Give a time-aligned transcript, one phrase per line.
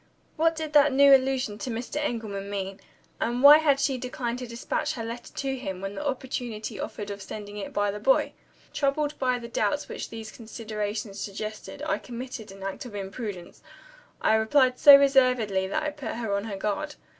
[0.35, 1.97] What did that new allusion to Mr.
[1.97, 2.79] Engelman mean?
[3.19, 7.11] And why had she declined to despatch her letter to him, when the opportunity offered
[7.11, 8.33] of sending it by the boy?
[8.73, 13.61] Troubled by the doubts which these considerations suggested, I committed an act of imprudence
[14.23, 16.95] I replied so reservedly that I put her on her guard.